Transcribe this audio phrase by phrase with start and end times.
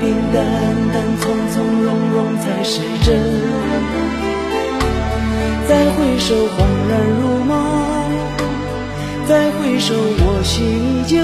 [0.00, 0.42] 平淡
[0.94, 3.08] 淡、从从容容才是真。
[5.68, 7.52] 再回首，恍然如梦；
[9.28, 11.20] 再回首，我心依旧。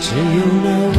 [0.00, 0.98] 只有那无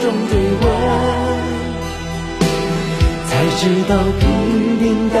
[0.00, 0.64] 中追问，
[3.26, 4.22] 才知道平
[4.78, 5.18] 平淡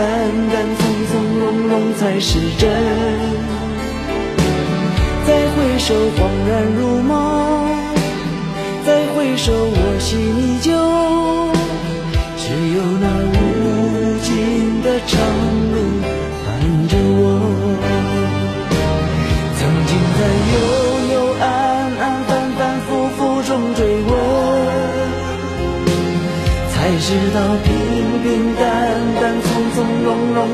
[0.50, 0.80] 淡、从
[1.10, 2.62] 从容容才是真。
[5.26, 6.18] 再回首，恍
[6.48, 7.12] 然如梦；
[8.86, 11.39] 再回首，我心依旧。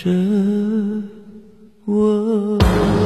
[0.00, 0.08] 着
[1.84, 2.97] 我。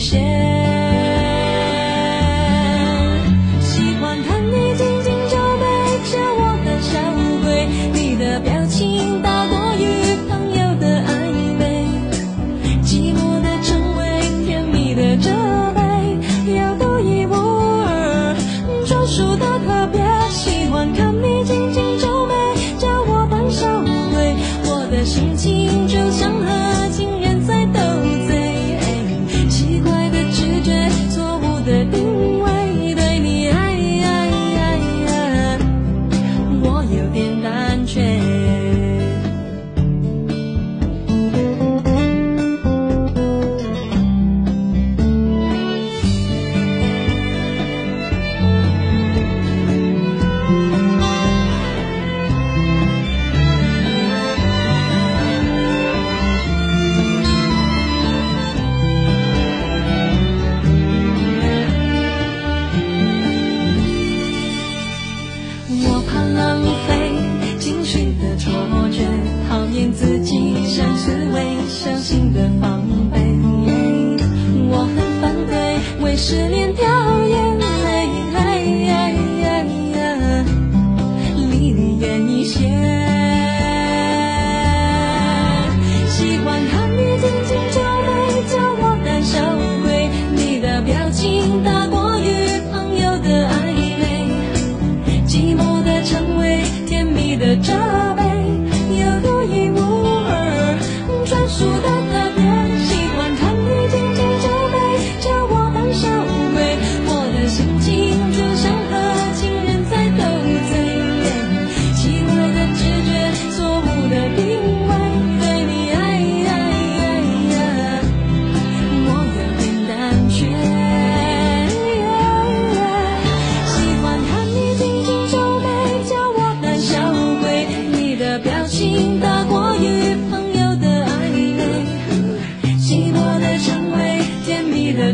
[0.00, 0.59] 些。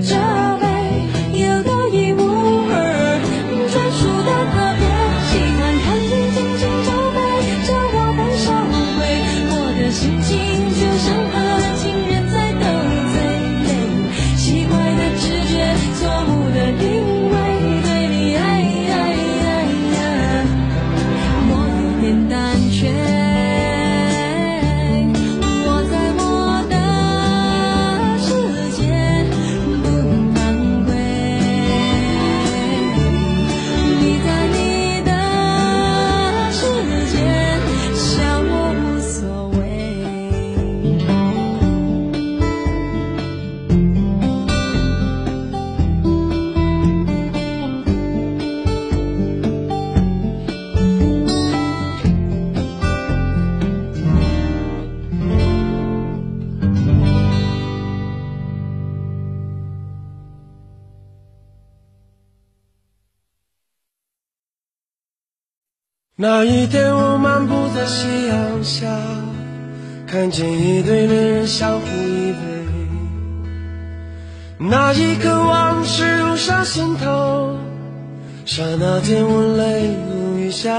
[0.00, 0.35] 着。
[66.28, 68.88] 那一天，我漫步在夕阳下，
[70.08, 72.36] 看见一对恋人相互依偎。
[74.58, 77.56] 那一刻，往事涌上心头，
[78.44, 80.74] 刹那间我泪如雨下。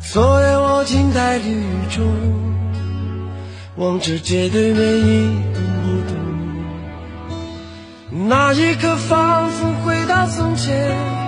[0.00, 2.06] 昨夜我静在绿雨中，
[3.74, 6.14] 望着街对面一动一动。
[8.28, 11.19] 那一刻，仿佛回到从前。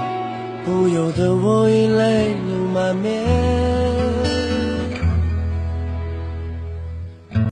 [0.65, 3.92] 不由得我已泪流满面。